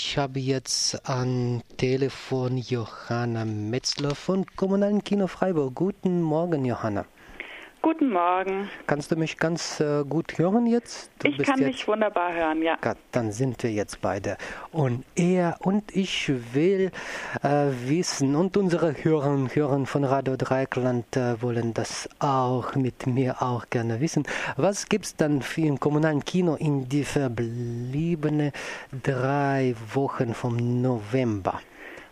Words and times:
Ich 0.00 0.16
habe 0.16 0.38
jetzt 0.38 1.08
am 1.08 1.60
Telefon 1.76 2.56
Johanna 2.56 3.44
Metzler 3.44 4.14
von 4.14 4.46
Kommunalen 4.54 5.02
Kino 5.02 5.26
Freiburg. 5.26 5.74
Guten 5.74 6.22
Morgen, 6.22 6.64
Johanna. 6.64 7.04
Guten 7.80 8.10
Morgen. 8.10 8.68
Kannst 8.88 9.12
du 9.12 9.16
mich 9.16 9.36
ganz 9.36 9.78
äh, 9.78 10.02
gut 10.04 10.36
hören 10.36 10.66
jetzt? 10.66 11.10
Du 11.20 11.28
ich 11.28 11.38
kann 11.38 11.60
dich 11.60 11.86
wunderbar 11.86 12.34
hören, 12.34 12.60
ja. 12.60 12.76
Gott, 12.80 12.96
dann 13.12 13.30
sind 13.30 13.62
wir 13.62 13.70
jetzt 13.70 14.00
beide. 14.00 14.36
Und 14.72 15.04
er 15.14 15.58
und 15.60 15.94
ich 15.94 16.32
will 16.52 16.90
äh, 17.42 17.68
wissen, 17.84 18.34
und 18.34 18.56
unsere 18.56 18.92
Hörer 19.04 19.30
und 19.30 19.54
Hörer 19.54 19.86
von 19.86 20.02
Radio 20.02 20.36
Dreikland 20.36 21.16
äh, 21.16 21.40
wollen 21.40 21.72
das 21.72 22.08
auch 22.18 22.74
mit 22.74 23.06
mir 23.06 23.40
auch 23.42 23.70
gerne 23.70 24.00
wissen. 24.00 24.24
Was 24.56 24.88
gibt 24.88 25.04
es 25.04 25.16
dann 25.16 25.40
für 25.40 25.62
im 25.62 25.78
kommunalen 25.78 26.24
Kino 26.24 26.56
in 26.56 26.88
die 26.88 27.04
verbliebenen 27.04 28.50
drei 29.04 29.76
Wochen 29.94 30.34
vom 30.34 30.82
November? 30.82 31.60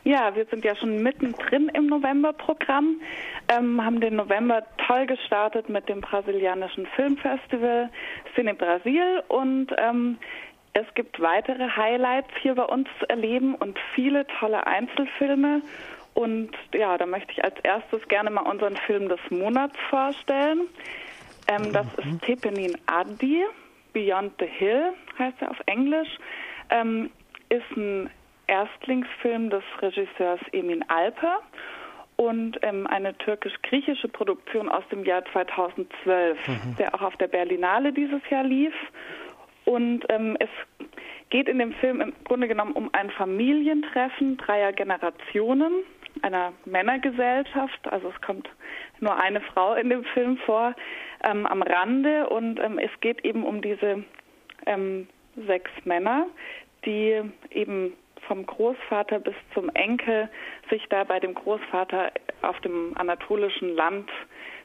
Ja, 0.06 0.36
wir 0.36 0.46
sind 0.46 0.64
ja 0.64 0.76
schon 0.76 1.02
mittendrin 1.02 1.68
im 1.70 1.88
Novemberprogramm, 1.88 3.00
ähm, 3.48 3.84
haben 3.84 4.00
den 4.00 4.14
November 4.14 4.62
toll 4.86 5.04
gestartet 5.06 5.68
mit 5.68 5.88
dem 5.88 6.00
brasilianischen 6.00 6.86
Filmfestival 6.94 7.90
Cine 8.36 8.54
Brasil 8.54 9.24
und 9.26 9.66
ähm, 9.76 10.18
es 10.74 10.86
gibt 10.94 11.20
weitere 11.20 11.68
Highlights 11.68 12.30
hier 12.40 12.54
bei 12.54 12.62
uns 12.62 12.88
zu 13.00 13.10
erleben 13.10 13.56
und 13.56 13.80
viele 13.96 14.24
tolle 14.38 14.64
Einzelfilme. 14.64 15.62
Und 16.14 16.52
ja, 16.72 16.96
da 16.96 17.06
möchte 17.06 17.32
ich 17.32 17.42
als 17.42 17.58
erstes 17.64 18.06
gerne 18.06 18.30
mal 18.30 18.42
unseren 18.42 18.76
Film 18.76 19.08
des 19.08 19.18
Monats 19.30 19.74
vorstellen. 19.90 20.68
Ähm, 21.48 21.72
das 21.72 21.86
ist 21.96 22.04
mhm. 22.04 22.20
Tepenin 22.20 22.78
Adi, 22.86 23.44
Beyond 23.92 24.34
the 24.38 24.46
Hill 24.46 24.92
heißt 25.18 25.38
er 25.40 25.50
auf 25.50 25.60
Englisch. 25.66 26.16
Ähm, 26.70 27.10
ist 27.48 27.76
ein 27.76 28.08
Erstlingsfilm 28.46 29.50
des 29.50 29.62
Regisseurs 29.80 30.40
Emin 30.52 30.84
Alper 30.88 31.40
und 32.16 32.58
ähm, 32.62 32.86
eine 32.86 33.16
türkisch-griechische 33.18 34.08
Produktion 34.08 34.68
aus 34.68 34.84
dem 34.90 35.04
Jahr 35.04 35.24
2012, 35.32 36.48
mhm. 36.48 36.76
der 36.78 36.94
auch 36.94 37.02
auf 37.02 37.16
der 37.16 37.28
Berlinale 37.28 37.92
dieses 37.92 38.22
Jahr 38.30 38.44
lief. 38.44 38.74
Und 39.64 40.04
ähm, 40.08 40.36
es 40.38 40.48
geht 41.30 41.48
in 41.48 41.58
dem 41.58 41.72
Film 41.74 42.00
im 42.00 42.12
Grunde 42.24 42.48
genommen 42.48 42.72
um 42.72 42.88
ein 42.92 43.10
Familientreffen 43.10 44.36
dreier 44.38 44.72
Generationen 44.72 45.72
einer 46.22 46.52
Männergesellschaft. 46.64 47.80
Also 47.90 48.08
es 48.14 48.20
kommt 48.22 48.48
nur 49.00 49.16
eine 49.20 49.40
Frau 49.40 49.74
in 49.74 49.90
dem 49.90 50.04
Film 50.04 50.38
vor 50.38 50.74
ähm, 51.24 51.46
am 51.46 51.62
Rande 51.62 52.28
und 52.28 52.60
ähm, 52.60 52.78
es 52.78 52.90
geht 53.00 53.24
eben 53.24 53.44
um 53.44 53.60
diese 53.60 54.04
ähm, 54.66 55.08
sechs 55.46 55.70
Männer, 55.84 56.26
die 56.84 57.20
eben 57.50 57.92
vom 58.26 58.46
Großvater 58.46 59.20
bis 59.20 59.34
zum 59.54 59.68
Enkel 59.70 60.28
sich 60.70 60.84
da 60.88 61.04
bei 61.04 61.20
dem 61.20 61.34
Großvater 61.34 62.12
auf 62.42 62.58
dem 62.60 62.92
anatolischen 62.96 63.74
Land 63.74 64.10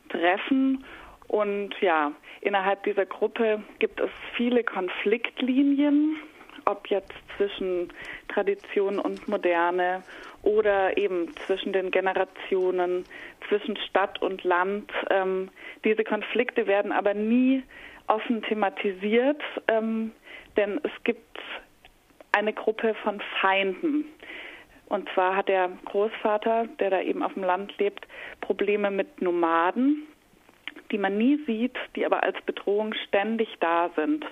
treffen. 0.10 0.84
Und 1.28 1.74
ja, 1.80 2.12
innerhalb 2.42 2.84
dieser 2.84 3.06
Gruppe 3.06 3.64
gibt 3.80 4.00
es 4.00 4.10
viele 4.36 4.64
Konfliktlinien, 4.64 6.18
ob 6.66 6.88
jetzt 6.88 7.14
zwischen 7.38 7.92
Tradition 8.28 9.00
und 9.00 9.28
Moderne 9.28 10.04
oder 10.44 10.98
eben 10.98 11.34
zwischen 11.46 11.74
den 11.74 11.92
Generationen, 11.92 13.06
zwischen 13.48 13.78
Stadt 13.78 14.22
und 14.22 14.44
Land. 14.44 14.92
Ähm, 15.10 15.50
diese 15.84 16.04
Konflikte 16.04 16.68
werden 16.68 16.92
aber 16.92 17.14
nie 17.14 17.64
offen 18.08 18.42
thematisiert, 18.44 19.42
ähm, 19.68 20.12
denn 20.58 20.80
es 20.84 20.92
gibt 21.04 21.40
eine 22.32 22.54
Gruppe 22.54 22.94
von 23.04 23.22
Feinden. 23.40 24.06
Und 24.88 25.10
zwar 25.14 25.36
hat 25.36 25.48
der 25.48 25.70
Großvater, 25.86 26.68
der 26.80 26.90
da 26.90 27.02
eben 27.02 27.24
auf 27.24 27.34
dem 27.34 27.44
Land 27.44 27.78
lebt, 27.78 28.06
Probleme 28.42 28.92
mit 28.92 29.22
Nomaden, 29.22 30.08
die 30.92 30.98
man 30.98 31.18
nie 31.18 31.40
sieht, 31.46 31.78
die 31.96 32.06
aber 32.06 32.24
als 32.24 32.40
Bedrohung 32.46 32.94
ständig 33.08 33.48
da 33.60 33.90
sind. 33.96 34.26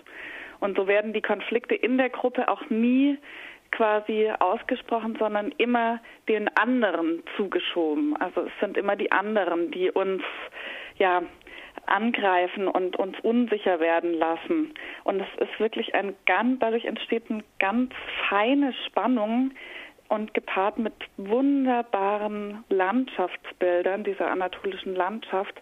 Und 0.60 0.76
so 0.76 0.88
werden 0.88 1.14
die 1.14 1.22
Konflikte 1.22 1.76
in 1.76 1.98
der 1.98 2.10
Gruppe 2.10 2.50
auch 2.50 2.70
nie 2.70 3.18
quasi 3.72 4.30
ausgesprochen, 4.40 5.16
sondern 5.18 5.54
immer 5.58 6.02
den 6.28 6.50
anderen 6.58 7.24
zugeschoben. 7.38 8.18
Also 8.18 8.42
es 8.42 8.52
sind 8.60 8.78
immer 8.78 8.96
die 8.96 9.12
anderen, 9.12 9.72
die 9.72 9.92
uns 9.92 10.24
ja 10.98 11.22
angreifen 11.90 12.68
und 12.68 12.96
uns 12.96 13.20
unsicher 13.22 13.80
werden 13.80 14.14
lassen. 14.14 14.74
Und 15.04 15.22
es 15.22 15.48
ist 15.48 15.60
wirklich 15.60 15.96
ein 15.96 16.16
ganz, 16.26 16.60
dadurch 16.60 16.86
entsteht 16.86 17.30
eine 17.30 17.44
ganz 17.60 17.92
feine 18.30 18.74
Spannung 18.88 19.52
und 20.08 20.34
gepaart 20.34 20.80
mit 20.80 20.94
wunderbaren 21.18 22.64
Landschaftsbildern 22.70 24.04
dieser 24.04 24.32
anatolischen 24.32 24.96
Landschaft 24.96 25.54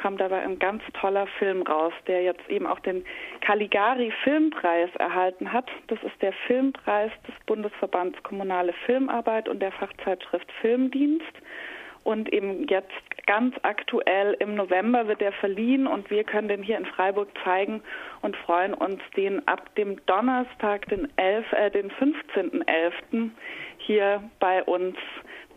kommt 0.00 0.20
dabei 0.20 0.40
ein 0.40 0.58
ganz 0.58 0.82
toller 0.94 1.26
Film 1.38 1.62
raus, 1.62 1.92
der 2.06 2.22
jetzt 2.22 2.48
eben 2.48 2.66
auch 2.66 2.80
den 2.80 3.04
Caligari 3.42 4.12
Filmpreis 4.24 4.90
erhalten 4.98 5.52
hat. 5.52 5.70
Das 5.88 6.02
ist 6.02 6.20
der 6.22 6.32
Filmpreis 6.46 7.12
des 7.28 7.34
Bundesverbands 7.46 8.20
Kommunale 8.22 8.72
Filmarbeit 8.86 9.48
und 9.48 9.60
der 9.60 9.72
Fachzeitschrift 9.72 10.50
Filmdienst. 10.60 11.32
Und 12.02 12.32
eben 12.32 12.66
jetzt 12.68 13.26
ganz 13.26 13.54
aktuell 13.62 14.36
im 14.40 14.54
November 14.54 15.06
wird 15.06 15.22
er 15.22 15.32
verliehen 15.32 15.86
und 15.86 16.10
wir 16.10 16.24
können 16.24 16.48
den 16.48 16.62
hier 16.62 16.78
in 16.78 16.86
Freiburg 16.86 17.28
zeigen 17.44 17.82
und 18.22 18.36
freuen 18.36 18.74
uns, 18.74 19.00
den 19.16 19.46
ab 19.46 19.74
dem 19.76 20.04
Donnerstag, 20.06 20.88
den, 20.88 21.08
11, 21.16 21.52
äh, 21.52 21.70
den 21.70 21.90
15.11. 21.90 23.30
hier 23.78 24.22
bei 24.40 24.62
uns 24.64 24.96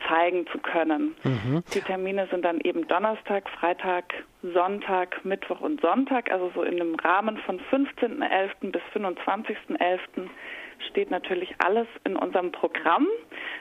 zeigen 0.07 0.45
zu 0.47 0.57
können. 0.57 1.15
Mhm. 1.23 1.63
Die 1.73 1.81
Termine 1.81 2.27
sind 2.31 2.43
dann 2.43 2.59
eben 2.61 2.87
Donnerstag, 2.87 3.49
Freitag, 3.49 4.13
Sonntag, 4.41 5.23
Mittwoch 5.23 5.61
und 5.61 5.81
Sonntag, 5.81 6.31
also 6.31 6.51
so 6.55 6.63
in 6.63 6.77
dem 6.77 6.95
Rahmen 6.95 7.37
von 7.37 7.59
15.11. 7.71 8.71
bis 8.71 8.81
25.11 8.93 9.99
steht 10.89 11.11
natürlich 11.11 11.55
alles 11.59 11.87
in 12.03 12.15
unserem 12.15 12.51
Programm, 12.51 13.07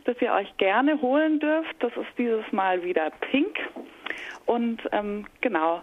das 0.04 0.16
ihr 0.20 0.32
euch 0.32 0.56
gerne 0.56 1.00
holen 1.00 1.38
dürft. 1.38 1.75
Das 1.81 1.93
ist 1.97 2.19
dieses 2.19 2.50
Mal 2.53 2.82
wieder 2.82 3.10
Pink. 3.31 3.59
Und 4.47 4.82
ähm, 4.93 5.26
genau. 5.41 5.81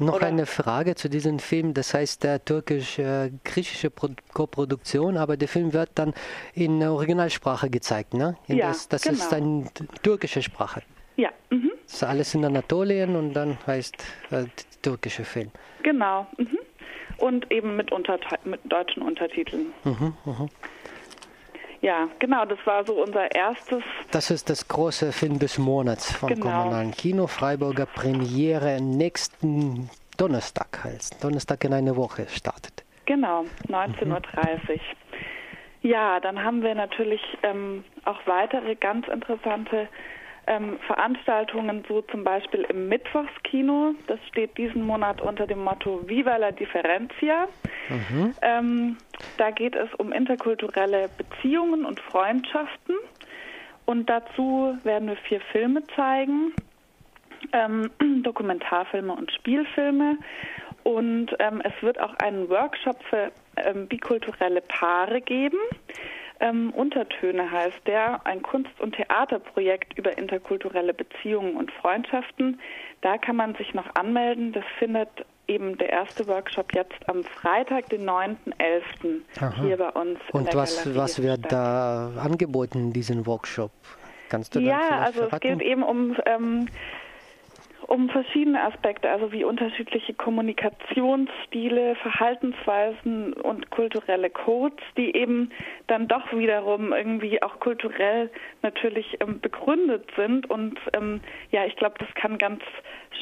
Noch 0.00 0.14
Oder 0.14 0.28
eine 0.28 0.46
Frage 0.46 0.94
zu 0.94 1.10
diesem 1.10 1.38
Film. 1.38 1.74
Das 1.74 1.92
heißt, 1.92 2.24
der 2.24 2.42
türkisch-griechische 2.42 3.90
Koproduktion, 4.32 5.18
aber 5.18 5.36
der 5.36 5.46
Film 5.46 5.74
wird 5.74 5.90
dann 5.94 6.14
in 6.54 6.82
Originalsprache 6.82 7.68
gezeigt, 7.68 8.14
ne? 8.14 8.36
In 8.48 8.56
ja, 8.56 8.68
das, 8.68 8.88
das 8.88 9.02
genau. 9.02 9.14
ist 9.14 9.32
eine 9.34 9.66
türkische 10.02 10.40
Sprache. 10.40 10.82
Ja. 11.16 11.28
Mhm. 11.50 11.72
Das 11.84 11.94
ist 11.96 12.02
alles 12.02 12.34
in 12.34 12.44
Anatolien 12.46 13.14
und 13.14 13.34
dann 13.34 13.58
heißt 13.66 13.94
äh, 14.30 14.44
türkische 14.80 15.24
Film. 15.24 15.50
Genau. 15.82 16.26
Mhm. 16.38 16.58
Und 17.18 17.52
eben 17.52 17.76
mit, 17.76 17.90
mit 18.44 18.60
deutschen 18.64 19.02
Untertiteln. 19.02 19.66
Mhm, 19.84 20.14
mh. 20.24 20.48
Ja, 21.82 22.08
genau, 22.18 22.44
das 22.44 22.58
war 22.64 22.86
so 22.86 23.02
unser 23.02 23.34
erstes. 23.34 23.82
Das 24.12 24.32
ist 24.32 24.50
das 24.50 24.66
große 24.66 25.12
Film 25.12 25.38
des 25.38 25.56
Monats 25.56 26.12
vom 26.12 26.30
genau. 26.30 26.46
Kommunalen 26.46 26.90
Kino. 26.90 27.28
Freiburger 27.28 27.86
Premiere 27.86 28.80
nächsten 28.80 29.88
Donnerstag 30.18 30.82
heißt. 30.82 31.22
Donnerstag 31.22 31.62
in 31.64 31.72
einer 31.72 31.94
Woche 31.94 32.26
startet. 32.28 32.84
Genau, 33.06 33.44
19.30 33.68 34.04
mhm. 34.04 34.12
Uhr. 34.12 34.20
Ja, 35.82 36.18
dann 36.18 36.42
haben 36.42 36.62
wir 36.62 36.74
natürlich 36.74 37.22
ähm, 37.44 37.84
auch 38.04 38.18
weitere 38.26 38.74
ganz 38.74 39.06
interessante 39.06 39.88
ähm, 40.48 40.78
Veranstaltungen, 40.88 41.84
so 41.88 42.02
zum 42.02 42.24
Beispiel 42.24 42.62
im 42.68 42.88
Mittwochskino. 42.88 43.94
Das 44.08 44.18
steht 44.28 44.58
diesen 44.58 44.84
Monat 44.84 45.20
unter 45.20 45.46
dem 45.46 45.62
Motto 45.62 46.00
Viva 46.06 46.36
la 46.36 46.50
Differencia. 46.50 47.46
Mhm. 47.88 48.34
Ähm, 48.42 48.96
da 49.38 49.52
geht 49.52 49.76
es 49.76 49.88
um 49.98 50.12
interkulturelle 50.12 51.08
Beziehungen 51.16 51.84
und 51.84 52.00
Freundschaften. 52.00 52.96
Und 53.90 54.08
dazu 54.08 54.78
werden 54.84 55.08
wir 55.08 55.16
vier 55.16 55.40
Filme 55.50 55.82
zeigen, 55.96 56.54
ähm, 57.52 57.90
Dokumentarfilme 58.22 59.12
und 59.12 59.32
Spielfilme. 59.32 60.16
Und 60.84 61.34
ähm, 61.40 61.60
es 61.64 61.72
wird 61.82 62.00
auch 62.00 62.14
einen 62.22 62.48
Workshop 62.48 63.02
für 63.10 63.32
ähm, 63.56 63.88
bikulturelle 63.88 64.60
Paare 64.60 65.20
geben. 65.20 65.58
Ähm, 66.38 66.70
Untertöne 66.70 67.50
heißt 67.50 67.84
der, 67.84 68.24
ein 68.24 68.42
Kunst- 68.42 68.80
und 68.80 68.94
Theaterprojekt 68.94 69.98
über 69.98 70.16
interkulturelle 70.16 70.94
Beziehungen 70.94 71.56
und 71.56 71.72
Freundschaften. 71.72 72.60
Da 73.00 73.18
kann 73.18 73.34
man 73.34 73.56
sich 73.56 73.74
noch 73.74 73.92
anmelden. 73.96 74.52
Das 74.52 74.64
findet 74.78 75.26
eben 75.50 75.76
der 75.78 75.90
erste 75.90 76.26
Workshop 76.28 76.74
jetzt 76.74 77.08
am 77.08 77.24
Freitag, 77.24 77.88
den 77.88 78.08
9.11. 78.08 79.60
hier 79.62 79.76
bei 79.76 79.88
uns. 79.90 80.18
Und 80.32 80.54
was, 80.54 80.94
was 80.94 81.20
wird 81.20 81.40
statt. 81.40 81.52
da 81.52 82.12
angeboten 82.22 82.78
in 82.78 82.92
diesem 82.92 83.26
Workshop? 83.26 83.72
Kannst 84.28 84.54
du 84.54 84.60
Ja, 84.60 85.00
also 85.00 85.22
verraten? 85.24 85.34
es 85.34 85.40
geht 85.40 85.62
eben 85.62 85.82
um, 85.82 86.16
ähm, 86.24 86.68
um 87.90 88.08
verschiedene 88.08 88.62
Aspekte, 88.62 89.10
also 89.10 89.32
wie 89.32 89.42
unterschiedliche 89.42 90.14
Kommunikationsstile, 90.14 91.96
Verhaltensweisen 91.96 93.32
und 93.32 93.68
kulturelle 93.70 94.30
Codes, 94.30 94.78
die 94.96 95.16
eben 95.16 95.50
dann 95.88 96.06
doch 96.06 96.32
wiederum 96.32 96.92
irgendwie 96.92 97.42
auch 97.42 97.58
kulturell 97.58 98.30
natürlich 98.62 99.16
ähm, 99.20 99.40
begründet 99.40 100.08
sind. 100.14 100.48
Und 100.48 100.78
ähm, 100.92 101.20
ja, 101.50 101.66
ich 101.66 101.74
glaube, 101.74 101.96
das 101.98 102.08
kann 102.14 102.38
ganz 102.38 102.62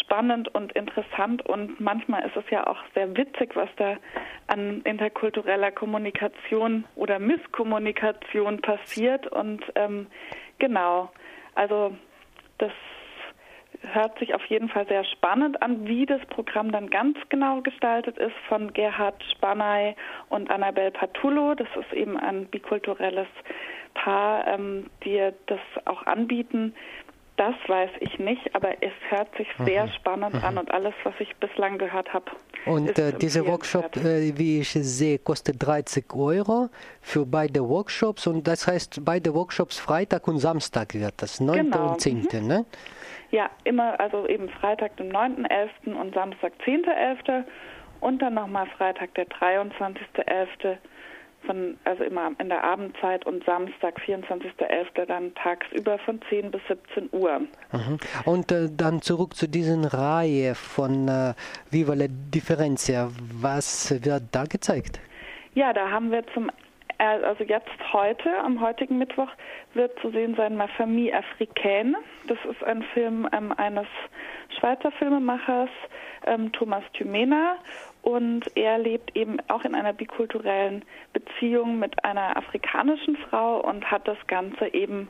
spannend 0.02 0.54
und 0.54 0.72
interessant 0.72 1.46
und 1.46 1.80
manchmal 1.80 2.26
ist 2.26 2.36
es 2.36 2.44
ja 2.50 2.66
auch 2.66 2.78
sehr 2.94 3.16
witzig, 3.16 3.56
was 3.56 3.70
da 3.76 3.96
an 4.48 4.82
interkultureller 4.82 5.70
Kommunikation 5.70 6.84
oder 6.94 7.18
Misskommunikation 7.18 8.60
passiert. 8.60 9.28
Und 9.28 9.64
ähm, 9.76 10.08
genau, 10.58 11.10
also 11.54 11.96
das 12.58 12.72
hört 13.82 14.18
sich 14.18 14.34
auf 14.34 14.44
jeden 14.46 14.68
Fall 14.68 14.86
sehr 14.86 15.04
spannend 15.04 15.62
an, 15.62 15.86
wie 15.86 16.06
das 16.06 16.20
Programm 16.26 16.72
dann 16.72 16.90
ganz 16.90 17.16
genau 17.28 17.60
gestaltet 17.60 18.18
ist 18.18 18.36
von 18.48 18.72
Gerhard 18.72 19.22
Spanay 19.32 19.94
und 20.28 20.50
Annabel 20.50 20.90
Patullo. 20.90 21.54
Das 21.54 21.68
ist 21.78 21.92
eben 21.92 22.16
ein 22.16 22.46
bikulturelles 22.46 23.28
Paar, 23.94 24.46
ähm, 24.46 24.90
die 25.04 25.30
das 25.46 25.60
auch 25.84 26.06
anbieten. 26.06 26.74
Das 27.38 27.54
weiß 27.68 27.90
ich 28.00 28.18
nicht, 28.18 28.52
aber 28.52 28.70
es 28.82 28.92
hört 29.10 29.28
sich 29.36 29.46
sehr 29.64 29.86
mhm. 29.86 29.90
spannend 29.90 30.34
mhm. 30.34 30.44
an 30.44 30.58
und 30.58 30.72
alles, 30.72 30.92
was 31.04 31.14
ich 31.20 31.36
bislang 31.36 31.78
gehört 31.78 32.12
habe. 32.12 32.32
Und 32.66 32.98
äh, 32.98 33.12
dieser 33.12 33.46
Workshop, 33.46 33.96
äh, 33.96 34.36
wie 34.36 34.58
ich 34.58 34.70
sehe, 34.70 35.20
kostet 35.20 35.64
30 35.64 36.04
Euro 36.14 36.68
für 37.00 37.24
beide 37.24 37.60
Workshops 37.60 38.26
und 38.26 38.48
das 38.48 38.66
heißt, 38.66 39.04
beide 39.04 39.32
Workshops 39.32 39.78
Freitag 39.78 40.26
und 40.26 40.38
Samstag 40.38 40.94
wird 40.94 41.14
das, 41.22 41.38
9. 41.38 41.70
Genau. 41.70 41.92
und 41.92 42.00
10. 42.00 42.26
Mhm. 42.32 42.48
Ne? 42.48 42.66
Ja, 43.30 43.50
immer, 43.62 44.00
also 44.00 44.26
eben 44.26 44.48
Freitag, 44.48 44.96
den 44.96 45.12
9.11. 45.12 45.94
und 45.94 46.14
Samstag, 46.14 46.52
10.11. 46.66 47.44
und 48.00 48.20
dann 48.20 48.34
nochmal 48.34 48.66
Freitag, 48.76 49.14
der 49.14 49.28
23.11. 49.28 50.76
Von, 51.46 51.78
also 51.84 52.04
immer 52.04 52.32
in 52.38 52.48
der 52.48 52.62
Abendzeit 52.62 53.24
und 53.24 53.44
Samstag, 53.44 53.98
24.11. 54.06 55.06
dann 55.06 55.34
tagsüber 55.34 55.98
von 55.98 56.20
10 56.28 56.50
bis 56.50 56.60
17 56.68 57.08
Uhr. 57.12 57.40
Mhm. 57.72 57.98
Und 58.24 58.52
äh, 58.52 58.68
dann 58.70 59.00
zurück 59.00 59.34
zu 59.34 59.48
dieser 59.48 59.94
Reihe 59.94 60.54
von 60.54 61.08
äh, 61.08 61.34
Viva 61.70 61.94
la 61.94 62.06
Differencia. 62.08 63.08
Was 63.40 63.90
wird 64.04 64.24
da 64.32 64.44
gezeigt? 64.44 65.00
Ja, 65.54 65.72
da 65.72 65.90
haben 65.90 66.10
wir 66.10 66.24
zum 66.34 66.50
also 66.98 67.44
jetzt 67.44 67.70
heute, 67.92 68.36
am 68.38 68.60
heutigen 68.60 68.98
Mittwoch, 68.98 69.30
wird 69.74 69.98
zu 70.00 70.10
sehen 70.10 70.34
sein 70.36 70.56
Ma 70.56 70.66
Famille 70.66 71.16
Africaine. 71.16 71.96
Das 72.26 72.38
ist 72.50 72.62
ein 72.64 72.82
Film 72.94 73.28
ähm, 73.32 73.52
eines 73.52 73.86
Schweizer 74.58 74.90
Filmemachers, 74.92 75.70
ähm, 76.26 76.52
Thomas 76.52 76.82
Thymena. 76.94 77.56
Und 78.02 78.44
er 78.56 78.78
lebt 78.78 79.14
eben 79.16 79.38
auch 79.48 79.64
in 79.64 79.74
einer 79.74 79.92
bikulturellen 79.92 80.84
Beziehung 81.12 81.78
mit 81.78 82.04
einer 82.04 82.36
afrikanischen 82.36 83.16
Frau 83.16 83.60
und 83.60 83.90
hat 83.90 84.06
das 84.08 84.18
Ganze 84.26 84.72
eben 84.74 85.08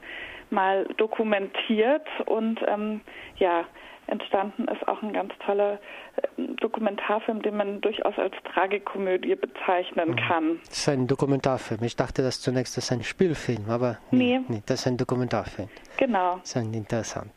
mal 0.51 0.87
dokumentiert 0.97 2.07
und 2.27 2.61
ähm, 2.67 3.03
ja, 3.37 3.65
entstanden 4.09 4.67
ist 4.69 4.87
auch 4.89 5.03
ein 5.03 5.13
ganz 5.13 5.33
toller 5.45 5.75
äh, 6.17 6.43
Dokumentarfilm, 6.61 7.43
den 7.43 7.57
man 7.57 7.81
durchaus 7.81 8.19
als 8.19 8.35
Tragikomödie 8.53 9.35
bezeichnen 9.35 10.11
mhm. 10.11 10.17
kann. 10.17 10.61
Das 10.67 10.79
ist 10.79 10.89
ein 10.89 11.07
Dokumentarfilm. 11.07 11.83
Ich 11.83 11.97
dachte, 11.97 12.23
das 12.23 12.41
zunächst 12.41 12.77
ist 12.79 12.91
ein 12.93 13.03
Spielfilm, 13.03 13.69
aber 13.69 13.99
nee, 14.11 14.41
nee 14.49 14.63
das 14.67 14.81
ist 14.81 14.87
ein 14.87 14.97
Dokumentarfilm. 14.97 15.69
Genau. 15.97 16.37
Das 16.39 16.57
ist 16.57 16.75
interessant. 16.75 17.31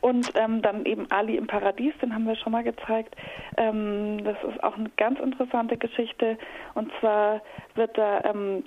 Und 0.00 0.30
ähm, 0.36 0.62
dann 0.62 0.84
eben 0.86 1.10
Ali 1.10 1.36
im 1.36 1.46
Paradies, 1.46 1.92
den 2.00 2.14
haben 2.14 2.26
wir 2.26 2.36
schon 2.36 2.52
mal 2.52 2.62
gezeigt. 2.62 3.16
Ähm, 3.56 4.22
das 4.22 4.36
ist 4.44 4.62
auch 4.62 4.76
eine 4.76 4.90
ganz 4.96 5.18
interessante 5.18 5.76
Geschichte. 5.76 6.38
Und 6.74 6.92
zwar 7.00 7.40
wird 7.74 7.98
da 7.98 8.22
ähm, 8.24 8.64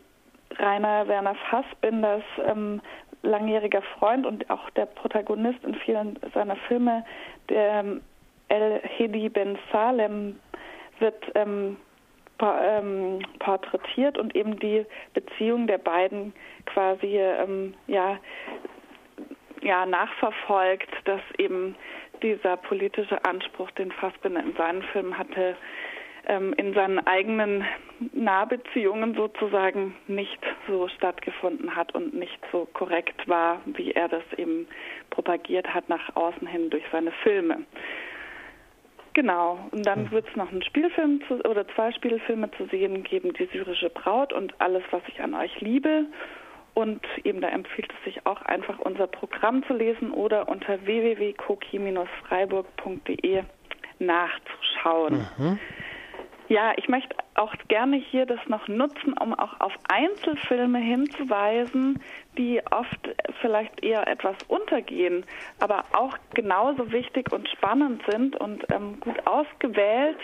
Rainer 0.57 1.07
Werner 1.07 1.35
Fassbinders 1.49 2.23
ähm, 2.45 2.81
langjähriger 3.23 3.81
Freund 3.99 4.25
und 4.25 4.49
auch 4.49 4.69
der 4.71 4.85
Protagonist 4.85 5.63
in 5.63 5.75
vielen 5.75 6.19
seiner 6.33 6.55
Filme, 6.67 7.05
der 7.49 7.79
ähm, 7.81 8.01
El 8.49 8.81
Hedi 8.83 9.29
Ben 9.29 9.57
Salem, 9.71 10.39
wird 10.99 11.23
ähm, 11.35 11.77
ähm, 12.41 13.19
porträtiert 13.39 14.17
und 14.17 14.35
eben 14.35 14.59
die 14.59 14.85
Beziehung 15.13 15.67
der 15.67 15.77
beiden 15.77 16.33
quasi 16.65 17.17
ähm, 17.17 17.73
ja, 17.87 18.17
ja 19.61 19.85
nachverfolgt, 19.85 20.89
dass 21.05 21.21
eben 21.37 21.75
dieser 22.21 22.57
politische 22.57 23.23
Anspruch, 23.25 23.71
den 23.71 23.91
Fassbinder 23.91 24.41
in 24.41 24.55
seinen 24.55 24.83
Filmen 24.83 25.17
hatte, 25.17 25.55
ähm, 26.27 26.53
in 26.53 26.73
seinen 26.73 27.05
eigenen 27.05 27.65
Nahbeziehungen 28.13 29.15
sozusagen 29.15 29.95
nicht 30.07 30.39
so 30.67 30.87
stattgefunden 30.87 31.75
hat 31.75 31.95
und 31.95 32.13
nicht 32.13 32.39
so 32.51 32.67
korrekt 32.73 33.27
war, 33.27 33.61
wie 33.65 33.91
er 33.91 34.07
das 34.07 34.23
eben 34.37 34.67
propagiert 35.09 35.73
hat 35.73 35.89
nach 35.89 36.15
außen 36.15 36.47
hin 36.47 36.69
durch 36.69 36.83
seine 36.91 37.11
Filme. 37.23 37.65
Genau, 39.13 39.59
und 39.71 39.85
dann 39.85 40.05
hm. 40.05 40.11
wird 40.11 40.29
es 40.29 40.35
noch 40.37 40.49
einen 40.51 40.63
Spielfilm 40.63 41.21
zu, 41.27 41.43
oder 41.45 41.67
zwei 41.75 41.91
Spielfilme 41.91 42.49
zu 42.51 42.65
sehen 42.67 43.03
geben, 43.03 43.33
die 43.33 43.49
syrische 43.51 43.89
Braut 43.89 44.31
und 44.31 44.53
alles, 44.59 44.83
was 44.91 45.01
ich 45.07 45.19
an 45.21 45.33
euch 45.33 45.59
liebe. 45.59 46.05
Und 46.73 47.01
eben 47.25 47.41
da 47.41 47.49
empfiehlt 47.49 47.91
es 47.91 48.01
sich 48.05 48.25
auch 48.25 48.41
einfach 48.43 48.79
unser 48.79 49.07
Programm 49.07 49.65
zu 49.67 49.73
lesen 49.73 50.11
oder 50.11 50.47
unter 50.47 50.85
www.koki-freiburg.de 50.85 53.43
nachzuschauen. 53.99 55.27
Mhm. 55.37 55.59
Ja, 56.47 56.71
ich 56.77 56.87
möchte 56.89 57.15
auch 57.41 57.53
gerne 57.67 57.97
hier 57.97 58.27
das 58.27 58.39
noch 58.47 58.67
nutzen, 58.67 59.13
um 59.19 59.33
auch 59.33 59.59
auf 59.59 59.73
Einzelfilme 59.91 60.77
hinzuweisen, 60.77 61.99
die 62.37 62.61
oft 62.69 63.09
vielleicht 63.41 63.83
eher 63.83 64.07
etwas 64.07 64.35
untergehen, 64.47 65.25
aber 65.59 65.85
auch 65.93 66.15
genauso 66.35 66.91
wichtig 66.91 67.31
und 67.31 67.49
spannend 67.49 68.03
sind 68.09 68.35
und 68.35 68.63
ähm, 68.71 68.99
gut 68.99 69.25
ausgewählt. 69.25 70.19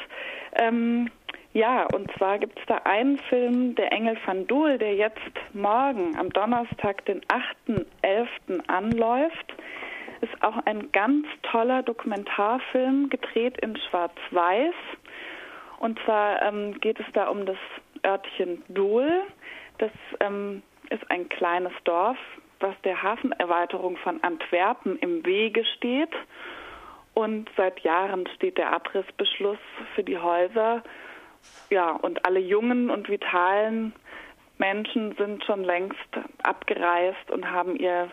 Ähm, 0.54 1.10
ja, 1.54 1.88
und 1.92 2.12
zwar 2.18 2.38
gibt 2.38 2.60
es 2.60 2.66
da 2.68 2.82
einen 2.84 3.18
Film, 3.18 3.74
Der 3.74 3.92
Engel 3.92 4.16
van 4.24 4.46
Doel, 4.46 4.78
der 4.78 4.94
jetzt 4.94 5.18
morgen 5.54 6.16
am 6.18 6.30
Donnerstag, 6.30 7.04
den 7.06 7.22
8.11. 7.66 8.28
anläuft. 8.68 9.56
Ist 10.22 10.44
auch 10.44 10.58
ein 10.66 10.92
ganz 10.92 11.26
toller 11.42 11.82
Dokumentarfilm, 11.82 13.10
gedreht 13.10 13.58
in 13.62 13.76
Schwarz-Weiß. 13.76 14.76
Und 15.80 16.00
zwar 16.06 16.42
ähm, 16.42 16.80
geht 16.80 17.00
es 17.00 17.06
da 17.14 17.28
um 17.28 17.46
das 17.46 17.58
Örtchen 18.06 18.64
Dohl. 18.70 19.24
Das 19.78 19.92
ähm, 20.20 20.64
ist 20.90 21.10
ein 21.10 21.30
kleines 21.30 21.74
Dorf, 21.84 22.18
was 22.60 22.76
der 22.84 23.02
Hafenerweiterung 23.02 23.98
von 23.98 24.24
Antwerpen 24.24 24.98
im 25.00 25.26
Wege 25.26 25.64
steht. 25.78 26.14
Und 27.14 27.50
seit 27.58 27.80
Jahren 27.82 28.28
steht 28.36 28.58
der 28.58 28.74
Abrissbeschluss 28.74 29.58
für 29.96 30.04
die 30.04 30.18
Häuser. 30.18 30.84
Ja, 31.70 31.92
und 31.92 32.26
alle 32.26 32.40
jungen 32.40 32.90
und 32.90 33.10
vitalen 33.10 33.94
Menschen 34.58 35.16
sind 35.18 35.44
schon 35.44 35.64
längst 35.64 35.98
abgereist 36.44 37.30
und 37.30 37.50
haben 37.50 37.76
ihr 37.76 38.10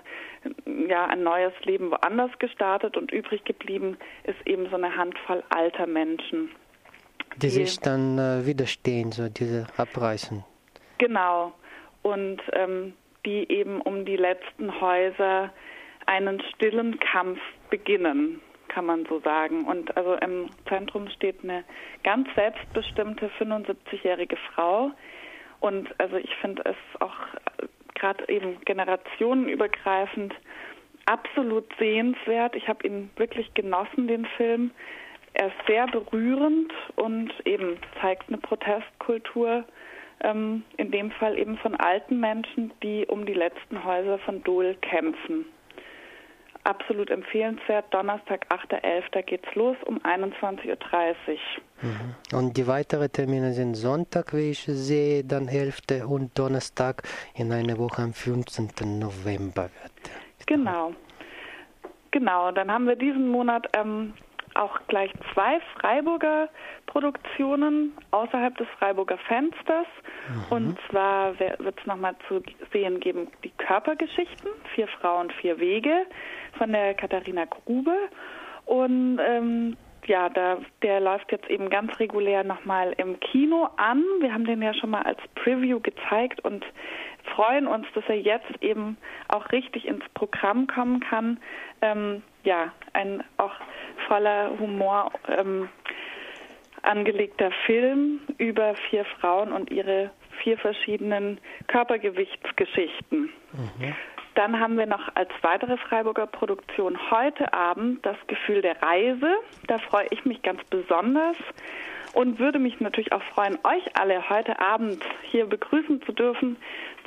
ja 0.88 1.06
ein 1.06 1.22
neues 1.22 1.52
Leben 1.64 1.90
woanders 1.90 2.30
gestartet 2.38 2.96
und 2.96 3.12
übrig 3.12 3.44
geblieben 3.44 3.96
ist 4.24 4.46
eben 4.46 4.68
so 4.68 4.76
eine 4.76 4.94
Handvoll 4.94 5.42
alter 5.48 5.86
Menschen 5.86 6.50
die 7.36 7.48
sich 7.48 7.78
dann 7.80 8.18
äh, 8.18 8.46
widerstehen, 8.46 9.12
so 9.12 9.28
diese 9.28 9.66
Abreißen. 9.76 10.44
Genau. 10.98 11.52
Und 12.02 12.40
ähm, 12.52 12.94
die 13.24 13.50
eben 13.50 13.80
um 13.80 14.04
die 14.04 14.16
letzten 14.16 14.80
Häuser 14.80 15.52
einen 16.06 16.42
stillen 16.54 16.98
Kampf 17.00 17.40
beginnen, 17.70 18.40
kann 18.68 18.86
man 18.86 19.06
so 19.06 19.20
sagen. 19.20 19.64
Und 19.64 19.96
also 19.96 20.14
im 20.14 20.50
Zentrum 20.68 21.08
steht 21.08 21.42
eine 21.42 21.64
ganz 22.02 22.28
selbstbestimmte 22.34 23.30
75-jährige 23.38 24.36
Frau. 24.54 24.90
Und 25.60 25.88
also 25.98 26.16
ich 26.16 26.34
finde 26.40 26.62
es 26.66 27.00
auch 27.00 27.16
äh, 27.58 27.66
gerade 27.94 28.28
eben 28.28 28.60
generationenübergreifend 28.64 30.34
absolut 31.06 31.66
sehenswert. 31.78 32.54
Ich 32.56 32.68
habe 32.68 32.86
ihn 32.86 33.10
wirklich 33.16 33.54
genossen, 33.54 34.08
den 34.08 34.26
Film. 34.36 34.72
Er 35.34 35.48
ist 35.48 35.66
sehr 35.66 35.86
berührend 35.88 36.72
und 36.96 37.32
eben 37.44 37.76
zeigt 38.00 38.28
eine 38.28 38.38
Protestkultur, 38.38 39.64
ähm, 40.20 40.62
in 40.76 40.90
dem 40.90 41.10
Fall 41.10 41.38
eben 41.38 41.58
von 41.58 41.74
alten 41.74 42.20
Menschen, 42.20 42.72
die 42.82 43.04
um 43.06 43.26
die 43.26 43.34
letzten 43.34 43.84
Häuser 43.84 44.18
von 44.18 44.42
Dole 44.44 44.74
kämpfen. 44.76 45.46
Absolut 46.62 47.10
empfehlenswert. 47.10 47.92
Donnerstag, 47.92 48.46
8.11. 48.48 49.22
geht's 49.22 49.54
los 49.54 49.76
um 49.84 49.98
21.30 49.98 50.64
Uhr. 50.66 50.76
Mhm. 51.82 52.38
Und 52.38 52.56
die 52.56 52.66
weiteren 52.66 53.12
Termine 53.12 53.52
sind 53.52 53.74
Sonntag, 53.74 54.32
wie 54.32 54.52
ich 54.52 54.60
sehe, 54.60 55.24
dann 55.24 55.48
11. 55.48 56.06
und 56.08 56.38
Donnerstag 56.38 57.02
in 57.34 57.52
einer 57.52 57.76
Woche 57.76 58.02
am 58.02 58.14
15. 58.14 58.98
November 58.98 59.64
wird. 59.64 60.46
Genau. 60.46 60.94
Genau, 62.12 62.52
dann 62.52 62.70
haben 62.70 62.86
wir 62.86 62.96
diesen 62.96 63.28
Monat 63.28 63.66
ähm, 63.76 64.14
auch 64.54 64.78
gleich 64.88 65.10
zwei 65.32 65.60
Freiburger 65.74 66.48
Produktionen 66.86 67.92
außerhalb 68.10 68.56
des 68.56 68.68
Freiburger 68.78 69.18
Fensters. 69.18 69.86
Mhm. 70.28 70.44
Und 70.50 70.78
zwar 70.90 71.38
wird 71.38 71.78
es 71.78 71.86
nochmal 71.86 72.14
zu 72.28 72.42
sehen 72.72 73.00
geben 73.00 73.28
die 73.42 73.52
Körpergeschichten, 73.58 74.50
vier 74.74 74.88
Frauen, 74.88 75.30
vier 75.40 75.58
Wege 75.58 76.06
von 76.58 76.72
der 76.72 76.94
Katharina 76.94 77.44
Grube. 77.46 77.96
Und 78.64 79.18
ähm, 79.20 79.76
ja, 80.06 80.28
da, 80.28 80.58
der 80.82 81.00
läuft 81.00 81.32
jetzt 81.32 81.48
eben 81.48 81.70
ganz 81.70 81.98
regulär 81.98 82.44
nochmal 82.44 82.94
im 82.98 83.18
Kino 83.20 83.68
an. 83.76 84.02
Wir 84.20 84.32
haben 84.32 84.44
den 84.44 84.62
ja 84.62 84.74
schon 84.74 84.90
mal 84.90 85.02
als 85.02 85.18
Preview 85.34 85.80
gezeigt 85.80 86.44
und 86.44 86.64
freuen 87.34 87.66
uns, 87.66 87.86
dass 87.94 88.04
er 88.08 88.20
jetzt 88.20 88.62
eben 88.62 88.96
auch 89.28 89.50
richtig 89.52 89.86
ins 89.86 90.04
Programm 90.14 90.66
kommen 90.66 91.00
kann. 91.00 91.40
Ähm, 91.80 92.22
ja, 92.44 92.72
ein 92.92 93.22
auch 93.38 93.54
voller 94.06 94.50
Humor 94.58 95.10
ähm, 95.28 95.68
angelegter 96.82 97.50
Film 97.66 98.20
über 98.38 98.74
vier 98.90 99.04
Frauen 99.04 99.52
und 99.52 99.70
ihre 99.70 100.10
vier 100.42 100.58
verschiedenen 100.58 101.40
Körpergewichtsgeschichten. 101.66 103.30
Mhm. 103.52 103.94
Dann 104.34 104.58
haben 104.58 104.76
wir 104.76 104.86
noch 104.86 105.14
als 105.14 105.30
weitere 105.42 105.76
Freiburger 105.76 106.26
Produktion 106.26 106.98
heute 107.10 107.52
Abend 107.52 108.04
das 108.04 108.16
Gefühl 108.26 108.62
der 108.62 108.82
Reise. 108.82 109.32
Da 109.68 109.78
freue 109.78 110.06
ich 110.10 110.24
mich 110.24 110.42
ganz 110.42 110.62
besonders 110.64 111.36
und 112.14 112.38
würde 112.38 112.58
mich 112.58 112.80
natürlich 112.80 113.12
auch 113.12 113.22
freuen, 113.22 113.58
euch 113.62 113.96
alle 113.98 114.28
heute 114.28 114.58
Abend 114.60 115.02
hier 115.30 115.46
begrüßen 115.46 116.02
zu 116.02 116.12
dürfen 116.12 116.56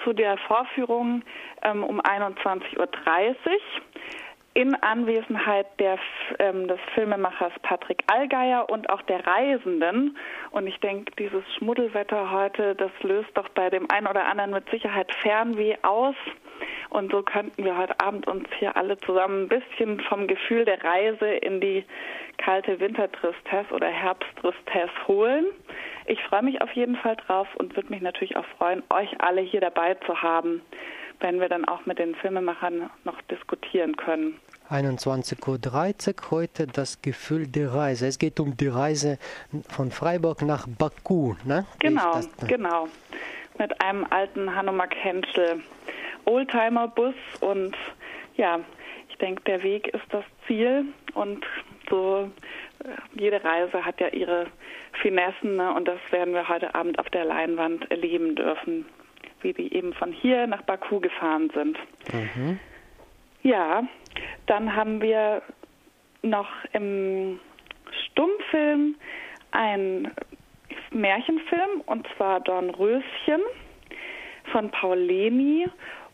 zu 0.04 0.14
der 0.14 0.38
Vorführung 0.38 1.24
ähm, 1.64 1.84
um 1.84 2.00
21.30 2.02 2.80
Uhr 2.80 2.88
in 4.58 4.74
Anwesenheit 4.74 5.68
der, 5.78 6.00
ähm, 6.40 6.68
des 6.68 6.80
Filmemachers 6.96 7.54
Patrick 7.62 8.04
Allgeier 8.08 8.68
und 8.72 8.90
auch 8.90 9.04
der 9.04 9.24
Reisenden. 9.24 10.18
Und 10.50 10.66
ich 10.66 10.80
denke, 10.80 11.12
dieses 11.20 11.44
Schmuddelwetter 11.56 12.32
heute, 12.32 12.74
das 12.74 12.90
löst 13.04 13.30
doch 13.36 13.48
bei 13.50 13.70
dem 13.70 13.88
einen 13.92 14.08
oder 14.08 14.26
anderen 14.26 14.50
mit 14.50 14.68
Sicherheit 14.72 15.14
Fernweh 15.22 15.76
aus. 15.84 16.16
Und 16.90 17.12
so 17.12 17.22
könnten 17.22 17.64
wir 17.64 17.78
heute 17.78 18.00
Abend 18.00 18.26
uns 18.26 18.48
hier 18.58 18.76
alle 18.76 18.98
zusammen 18.98 19.44
ein 19.44 19.48
bisschen 19.48 20.00
vom 20.00 20.26
Gefühl 20.26 20.66
der 20.66 20.84
Reise 20.84 21.28
in 21.28 21.62
die 21.62 21.86
kalte 22.40 22.80
Wintertristesse 22.80 23.72
oder 23.72 23.90
Herbsttristesse 23.90 25.08
holen. 25.08 25.46
Ich 26.08 26.20
freue 26.24 26.42
mich 26.42 26.64
auf 26.64 26.72
jeden 26.72 26.96
Fall 26.96 27.16
drauf 27.18 27.48
und 27.58 27.76
würde 27.76 27.92
mich 27.92 28.02
natürlich 28.02 28.36
auch 28.36 28.46
freuen, 28.58 28.82
euch 28.90 29.22
alle 29.22 29.42
hier 29.42 29.62
dabei 29.62 29.94
zu 30.08 30.20
haben, 30.20 30.64
wenn 31.20 31.40
wir 31.40 31.50
dann 31.50 31.66
auch 31.66 31.86
mit 31.86 32.00
den 32.00 32.16
Filmemachern 32.16 32.90
noch 33.04 33.22
diskutieren 33.24 33.96
können. 33.96 34.40
21.30 34.70 36.08
Uhr 36.24 36.32
heute 36.32 36.68
das 36.68 37.02
Gefühl 37.02 37.48
der 37.48 37.74
Reise. 37.74 38.08
Es 38.08 38.20
geht 38.20 38.40
um 38.40 38.58
die 38.58 38.68
Reise 38.68 39.18
von 39.70 39.92
Freiburg 39.92 40.42
nach 40.42 40.68
Baku, 40.68 41.36
ne? 41.46 41.66
Genau, 41.80 42.20
genau. 42.48 42.88
Mit 43.58 43.82
einem 43.82 44.06
alten 44.10 44.54
Hanomag 44.54 44.90
Henschel 44.96 45.62
Oldtimer-Bus 46.26 47.16
und 47.40 47.76
ja, 48.36 48.60
ich 49.10 49.18
denke, 49.18 49.42
der 49.44 49.64
Weg 49.64 49.88
ist 49.88 50.04
das 50.10 50.26
Ziel 50.46 50.86
und 51.14 51.46
so 51.90 52.30
äh, 52.84 53.20
jede 53.20 53.44
Reise 53.44 53.86
hat 53.86 54.00
ja 54.02 54.10
ihre 54.10 54.48
Finessen 55.02 55.56
ne? 55.56 55.74
und 55.74 55.88
das 55.88 56.00
werden 56.12 56.34
wir 56.34 56.50
heute 56.50 56.76
Abend 56.76 57.00
auf 57.00 57.10
der 57.10 57.26
Leinwand 57.26 57.90
erleben 57.90 58.36
dürfen, 58.36 58.86
wie 59.48 59.54
die 59.54 59.74
eben 59.74 59.94
von 59.94 60.12
hier 60.12 60.46
nach 60.46 60.62
Baku 60.64 61.00
gefahren 61.00 61.50
sind. 61.54 61.78
Mhm. 62.14 62.60
Ja, 63.44 63.84
dann 64.46 64.76
haben 64.76 65.02
wir 65.02 65.42
noch 66.22 66.50
im 66.74 67.40
Stummfilm 68.06 68.96
ein 69.52 70.12
Märchenfilm 70.92 71.82
und 71.86 72.06
zwar 72.16 72.42
Dornröschen 72.42 73.42
von 74.52 74.70
Paul 74.72 74.98
Leni 74.98 75.68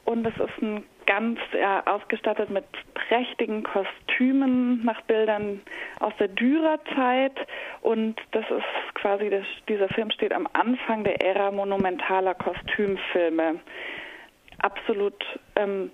und 0.05 0.25
es 0.27 0.33
ist 0.35 0.61
ein 0.61 0.83
ganz 1.05 1.39
ja, 1.53 1.85
ausgestattet 1.85 2.49
mit 2.49 2.65
prächtigen 2.93 3.63
Kostümen 3.63 4.83
nach 4.85 5.01
Bildern 5.01 5.61
aus 5.99 6.13
der 6.19 6.27
Dürerzeit 6.29 7.35
und 7.81 8.15
das 8.31 8.45
ist 8.49 8.82
quasi 9.03 9.29
das, 9.29 9.45
dieser 9.67 9.89
Film 9.89 10.09
steht 10.11 10.31
am 10.31 10.47
Anfang 10.53 11.03
der 11.03 11.21
Ära 11.21 11.51
monumentaler 11.51 12.33
Kostümfilme. 12.35 13.59
Absolut 14.59 15.21
ähm, 15.57 15.91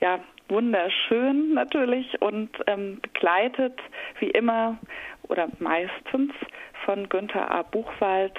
ja 0.00 0.20
wunderschön 0.48 1.54
natürlich 1.54 2.20
und 2.20 2.50
ähm, 2.66 3.00
begleitet 3.00 3.80
wie 4.18 4.30
immer 4.30 4.76
oder 5.22 5.48
meistens 5.58 6.32
von 6.84 7.08
Günther 7.08 7.50
A. 7.50 7.62
Buchwald 7.62 8.38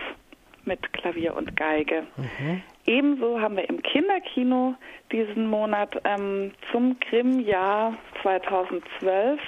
mit 0.65 0.93
Klavier 0.93 1.35
und 1.35 1.55
Geige. 1.55 2.03
Mhm. 2.15 2.61
Ebenso 2.85 3.41
haben 3.41 3.57
wir 3.57 3.67
im 3.67 3.81
Kinderkino 3.81 4.75
diesen 5.11 5.47
Monat 5.47 5.99
ähm, 6.03 6.51
zum 6.71 6.99
Grimm-Jahr 6.99 7.97
2012 8.21 9.39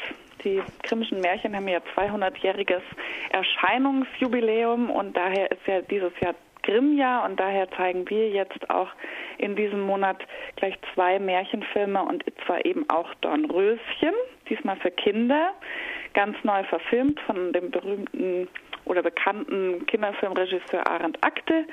die 0.44 0.62
Grimmischen 0.84 1.22
Märchen 1.22 1.56
haben 1.56 1.68
ja 1.68 1.80
200-jähriges 1.96 2.82
Erscheinungsjubiläum 3.32 4.90
und 4.90 5.16
daher 5.16 5.52
ist 5.52 5.66
ja 5.66 5.82
dieses 5.82 6.12
Jahr 6.20 6.36
Grimm-Jahr 6.64 7.26
und 7.26 7.40
daher 7.40 7.70
zeigen 7.72 8.10
wir 8.10 8.30
jetzt 8.30 8.70
auch 8.70 8.88
in 9.38 9.56
diesem 9.56 9.82
Monat 9.82 10.18
gleich 10.56 10.76
zwei 10.94 11.20
Märchenfilme 11.20 12.02
und 12.02 12.24
zwar 12.46 12.66
eben 12.66 12.90
auch 12.90 13.14
Dornröschen, 13.16 14.14
diesmal 14.50 14.78
für 14.78 14.92
Kinder, 14.92 15.52
ganz 16.14 16.38
neu 16.44 16.64
verfilmt 16.64 17.20
von 17.22 17.54
dem 17.54 17.70
berühmten 17.70 18.48
oder 18.86 19.02
bekannten 19.02 19.86
Kinderfilmregisseur 19.86 20.88
Arend 20.88 21.18
Akte. 21.24 21.66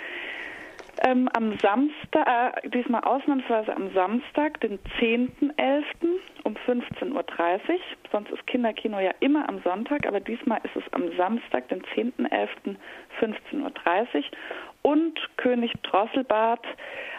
Ähm, 1.02 1.30
am 1.32 1.56
Samstag, 1.58 2.26
äh, 2.26 2.68
diesmal 2.68 3.02
ausnahmsweise 3.02 3.74
am 3.74 3.90
Samstag, 3.94 4.60
den 4.60 4.78
10.11. 4.98 5.84
um 6.44 6.54
15.30 6.66 7.12
Uhr. 7.14 7.24
Sonst 8.12 8.30
ist 8.30 8.46
Kinderkino 8.46 9.00
ja 9.00 9.12
immer 9.20 9.48
am 9.48 9.62
Sonntag, 9.62 10.06
aber 10.06 10.20
diesmal 10.20 10.60
ist 10.62 10.76
es 10.76 10.82
am 10.92 11.10
Samstag, 11.16 11.68
den 11.68 11.82
10.11. 11.82 12.76
15.30 13.18 13.62
Uhr 13.62 14.24
und 14.82 15.18
König 15.38 15.72
Drosselbart, 15.82 16.66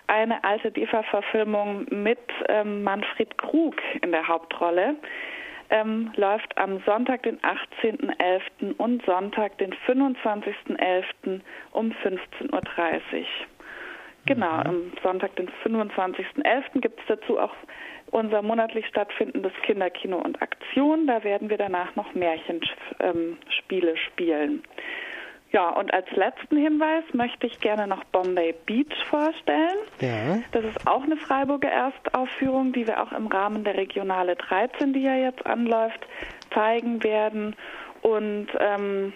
eine 0.05 0.43
alte 0.43 0.71
DEFA-Verfilmung 0.71 1.85
mit 1.89 2.19
ähm, 2.50 2.83
Manfred 2.83 3.35
Krug 3.39 3.75
in 4.03 4.11
der 4.11 4.27
Hauptrolle. 4.27 4.95
Ähm, 5.71 6.11
läuft 6.17 6.55
am 6.57 6.83
Sonntag, 6.85 7.23
den 7.23 7.39
18.11. 7.39 8.75
und 8.77 9.03
Sonntag, 9.05 9.57
den 9.57 9.73
25.11. 9.88 11.39
um 11.71 11.91
15.30 12.03 12.51
Uhr. 12.51 12.61
Genau, 14.25 14.58
mhm. 14.58 14.66
am 14.66 14.92
Sonntag, 15.04 15.36
den 15.36 15.50
25.11. 15.63 16.82
gibt 16.82 17.00
es 17.00 17.06
dazu 17.08 17.40
auch 17.40 17.54
unser 18.12 18.42
monatlich 18.42 18.86
stattfindendes 18.88 19.54
Kinderkino 19.63 20.18
und 20.18 20.42
Aktion. 20.42 21.08
Da 21.08 21.24
werden 21.24 21.50
wir 21.50 21.58
danach 21.58 21.96
noch 21.96 22.13
Märchenspiele 22.13 23.92
ähm, 23.92 23.98
spielen. 23.98 24.63
Ja, 25.51 25.70
und 25.70 25.94
als 25.94 26.10
letzten 26.12 26.56
Hinweis 26.56 27.04
möchte 27.13 27.46
ich 27.46 27.60
gerne 27.60 27.86
noch 27.86 28.04
Bombay 28.06 28.54
Beach 28.66 28.96
vorstellen. 29.10 29.80
Ja. 30.00 30.42
Das 30.54 30.63
ist 30.63 30.88
auch 30.88 31.04
eine 31.04 31.18
Freiburger 31.18 31.70
Erstaufführung, 31.70 32.72
die 32.72 32.88
wir 32.88 33.04
auch 33.04 33.12
im 33.12 33.28
Rahmen 33.28 33.66
der 33.66 33.75
Regionale 33.75 34.38
13, 34.38 34.94
die 34.94 35.01
ja 35.01 35.16
jetzt 35.16 35.46
anläuft, 35.46 36.00
zeigen 36.54 37.04
werden. 37.04 37.56
Und 38.01 38.48
ähm, 38.60 39.12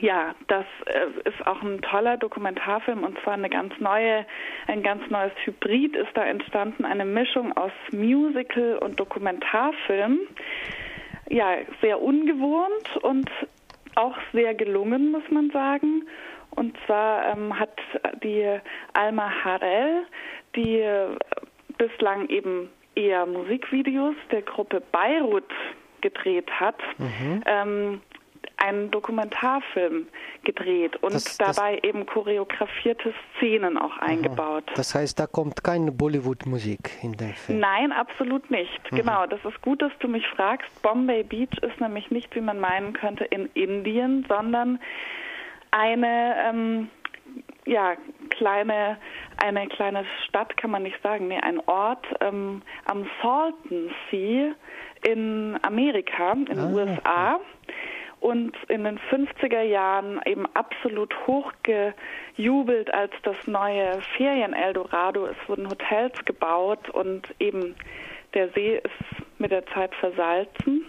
ja, 0.00 0.34
das 0.46 0.64
äh, 0.86 1.28
ist 1.28 1.46
auch 1.46 1.62
ein 1.62 1.80
toller 1.82 2.16
Dokumentarfilm 2.16 3.04
und 3.04 3.18
zwar 3.22 3.34
eine 3.34 3.48
ganz 3.48 3.72
neue, 3.78 4.26
ein 4.66 4.82
ganz 4.82 5.08
neues 5.10 5.32
Hybrid 5.44 5.96
ist 5.96 6.10
da 6.14 6.24
entstanden, 6.24 6.84
eine 6.84 7.04
Mischung 7.04 7.56
aus 7.56 7.72
Musical 7.92 8.78
und 8.78 8.98
Dokumentarfilm. 9.00 10.20
Ja, 11.28 11.56
sehr 11.82 12.00
ungewohnt 12.00 12.96
und 13.02 13.30
auch 13.94 14.16
sehr 14.32 14.54
gelungen, 14.54 15.10
muss 15.10 15.28
man 15.30 15.50
sagen. 15.50 16.06
Und 16.50 16.76
zwar 16.86 17.36
ähm, 17.36 17.58
hat 17.58 17.78
die 18.22 18.58
Alma 18.94 19.30
Harel, 19.44 20.06
die 20.56 20.78
äh, 20.78 21.08
bislang 21.76 22.28
eben 22.28 22.70
eher 22.94 23.26
Musikvideos 23.26 24.14
der 24.30 24.42
Gruppe 24.42 24.82
Beirut 24.92 25.52
gedreht 26.00 26.50
hat, 26.50 26.78
mhm. 26.98 27.42
ähm, 27.46 28.00
einen 28.58 28.90
Dokumentarfilm 28.90 30.08
gedreht 30.44 30.96
und 30.96 31.14
das, 31.14 31.38
dabei 31.38 31.76
das, 31.76 31.84
eben 31.84 32.06
choreografierte 32.06 33.14
Szenen 33.36 33.78
auch 33.78 33.96
eingebaut. 33.98 34.64
Das 34.74 34.94
heißt, 34.94 35.18
da 35.18 35.26
kommt 35.26 35.62
keine 35.62 35.92
Bollywood-Musik 35.92 36.90
in 37.02 37.12
den 37.12 37.34
Film? 37.34 37.60
Nein, 37.60 37.92
absolut 37.92 38.50
nicht. 38.50 38.92
Mhm. 38.92 38.96
Genau, 38.96 39.26
das 39.26 39.44
ist 39.44 39.60
gut, 39.62 39.80
dass 39.80 39.92
du 40.00 40.08
mich 40.08 40.26
fragst. 40.28 40.68
Bombay 40.82 41.22
Beach 41.22 41.56
ist 41.62 41.80
nämlich 41.80 42.10
nicht, 42.10 42.34
wie 42.34 42.40
man 42.40 42.58
meinen 42.58 42.92
könnte, 42.92 43.24
in 43.24 43.46
Indien, 43.54 44.26
sondern 44.28 44.80
eine 45.70 46.34
ähm, 46.48 46.90
ja, 47.66 47.94
kleine, 48.30 48.96
eine 49.42 49.68
kleine 49.68 50.04
Stadt 50.26 50.56
kann 50.56 50.70
man 50.70 50.82
nicht 50.82 51.00
sagen, 51.02 51.28
nee, 51.28 51.38
ein 51.38 51.60
Ort 51.66 52.06
ähm, 52.20 52.62
am 52.86 53.06
Salton 53.22 53.90
Sea 54.10 54.54
in 55.06 55.58
Amerika, 55.62 56.32
in 56.32 56.44
den 56.46 56.58
ah, 56.58 56.70
USA. 56.70 57.40
Und 58.20 58.56
in 58.68 58.84
den 58.84 58.98
50er 58.98 59.62
Jahren 59.62 60.20
eben 60.26 60.46
absolut 60.54 61.14
hochgejubelt 61.26 62.92
als 62.92 63.12
das 63.22 63.36
neue 63.46 64.00
Ferien-Eldorado. 64.16 65.26
Es 65.26 65.36
wurden 65.48 65.68
Hotels 65.68 66.14
gebaut 66.24 66.90
und 66.90 67.32
eben 67.38 67.76
der 68.34 68.48
See 68.50 68.76
ist 68.76 69.38
mit 69.38 69.52
der 69.52 69.64
Zeit 69.66 69.94
versalzen 69.94 70.84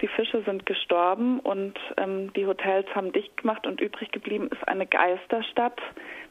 die 0.00 0.08
Fische 0.08 0.42
sind 0.42 0.66
gestorben 0.66 1.40
und 1.40 1.78
ähm, 1.96 2.32
die 2.34 2.46
Hotels 2.46 2.86
haben 2.94 3.12
dicht 3.12 3.36
gemacht 3.38 3.66
und 3.66 3.80
übrig 3.80 4.12
geblieben 4.12 4.48
ist 4.52 4.68
eine 4.68 4.86
Geisterstadt, 4.86 5.80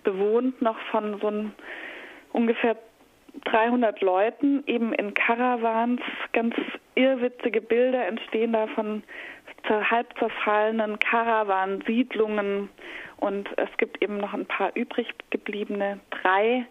bewohnt 0.03 0.61
noch 0.61 0.77
von 0.91 1.19
so 1.19 1.27
ein, 1.27 1.55
ungefähr 2.31 2.77
300 3.43 4.01
Leuten, 4.01 4.63
eben 4.67 4.93
in 4.93 5.13
Caravans. 5.13 6.01
Ganz 6.33 6.55
irrwitzige 6.95 7.61
Bilder 7.61 8.05
entstehen 8.07 8.53
da 8.53 8.67
von 8.67 9.03
halb 9.67 10.07
zerfallenen 10.19 10.99
Caravansiedlungen 10.99 12.69
und 13.17 13.49
es 13.57 13.69
gibt 13.77 14.01
eben 14.03 14.17
noch 14.17 14.33
ein 14.33 14.45
paar 14.45 14.71
übrig 14.75 15.07
gebliebene, 15.31 15.99
drei 16.11 16.65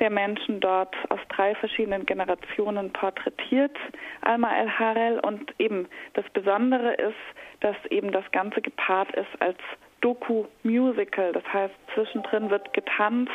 der 0.00 0.10
Menschen 0.10 0.60
dort 0.60 0.94
aus 1.10 1.20
drei 1.28 1.54
verschiedenen 1.54 2.06
Generationen 2.06 2.90
porträtiert, 2.92 3.76
Alma 4.22 4.50
El 4.56 4.70
Harel. 4.70 5.20
Und 5.20 5.54
eben 5.58 5.86
das 6.14 6.24
Besondere 6.32 6.94
ist, 6.94 7.14
dass 7.60 7.76
eben 7.90 8.10
das 8.10 8.24
Ganze 8.32 8.62
gepaart 8.62 9.14
ist 9.14 9.40
als 9.40 9.58
Doku-Musical. 10.00 11.32
Das 11.32 11.44
heißt, 11.52 11.74
zwischendrin 11.94 12.48
wird 12.48 12.72
getanzt 12.72 13.30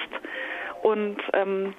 und 0.81 1.17
ähm, 1.33 1.75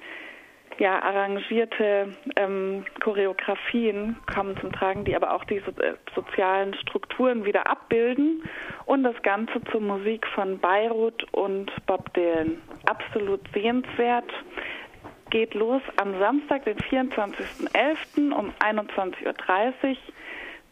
ja, 0.79 1.01
arrangierte 1.01 2.13
ähm, 2.35 2.85
Choreografien 3.01 4.15
kommen 4.33 4.57
zum 4.59 4.71
Tragen, 4.71 5.05
die 5.05 5.15
aber 5.15 5.33
auch 5.33 5.43
diese 5.45 5.69
äh, 5.81 5.95
sozialen 6.15 6.73
Strukturen 6.75 7.45
wieder 7.45 7.69
abbilden 7.69 8.43
und 8.85 9.03
das 9.03 9.21
Ganze 9.23 9.61
zur 9.71 9.81
Musik 9.81 10.25
von 10.27 10.59
Beirut 10.59 11.25
und 11.33 11.71
Bob 11.85 12.13
Dylan. 12.13 12.61
Absolut 12.85 13.41
sehenswert 13.53 14.31
geht 15.29 15.53
los 15.53 15.81
am 15.97 16.17
Samstag, 16.19 16.65
den 16.65 16.77
24.11. 16.77 18.33
um 18.33 18.53
21.30 18.59 19.25
Uhr, 19.25 19.97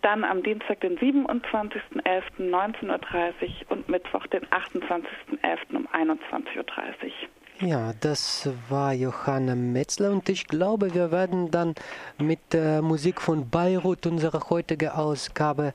dann 0.02 0.24
am 0.24 0.44
Dienstag, 0.44 0.82
den 0.82 0.98
27.11. 0.98 2.22
19.30 2.40 2.86
Uhr 2.88 3.72
und 3.72 3.90
Mittwoch, 3.90 4.28
den 4.28 4.46
28.11. 4.46 5.76
um 5.76 5.88
21.30 5.88 6.58
Uhr. 6.58 6.66
Ja, 7.62 7.94
das 8.02 8.50
war 8.70 8.92
Johanna 8.92 9.56
Metzler 9.56 10.12
und 10.12 10.28
ich 10.28 10.48
glaube, 10.48 10.94
wir 10.94 11.12
werden 11.12 11.52
dann 11.52 11.74
mit 12.18 12.40
der 12.52 12.82
Musik 12.82 13.22
von 13.22 13.50
Beirut 13.50 14.06
unsere 14.06 14.50
heutige 14.50 14.96
Ausgabe 14.96 15.74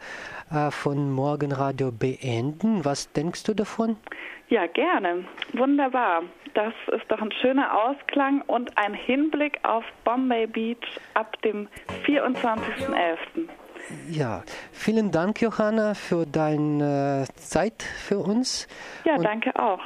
äh, 0.53 0.71
von 0.71 1.11
Morgenradio 1.11 1.91
beenden. 1.91 2.85
Was 2.85 3.11
denkst 3.13 3.45
du 3.45 3.55
davon? 3.55 3.97
Ja, 4.51 4.67
gerne. 4.67 5.25
Wunderbar. 5.55 6.25
Das 6.53 6.75
ist 6.89 7.11
doch 7.11 7.23
ein 7.23 7.33
schöner 7.41 7.73
Ausklang 7.73 8.43
und 8.43 8.77
ein 8.77 8.93
Hinblick 8.93 9.59
auf 9.63 9.85
Bombay 10.05 10.47
Beach 10.47 11.01
ab 11.15 11.41
dem 11.43 11.69
24.11. 12.05 13.49
Ja, 14.11 14.43
vielen 14.73 15.11
Dank, 15.11 15.41
Johanna, 15.41 15.95
für 15.95 16.27
deine 16.27 17.25
Zeit 17.37 17.83
für 17.83 18.19
uns. 18.19 18.69
Ja, 19.05 19.15
und, 19.15 19.25
danke 19.25 19.55
auch. 19.59 19.81